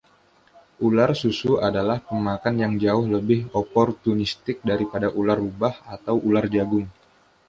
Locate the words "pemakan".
2.07-2.55